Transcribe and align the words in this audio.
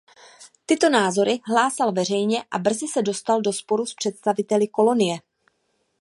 Tyto 0.65 0.89
názory 0.89 1.39
hlásal 1.45 1.91
veřejně 1.91 2.43
a 2.51 2.59
brzy 2.59 2.87
se 2.87 3.01
dostal 3.01 3.41
do 3.41 3.53
sporu 3.53 3.85
s 3.85 3.93
představiteli 3.93 4.67
kolonie. 4.67 5.17